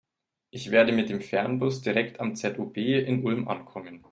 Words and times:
Ich 0.49 0.71
werde 0.71 0.93
mit 0.93 1.09
dem 1.09 1.21
Fernbus 1.21 1.83
direkt 1.83 2.19
am 2.19 2.35
ZOB 2.35 2.75
in 2.77 3.23
Ulm 3.23 3.47
ankommen. 3.47 4.03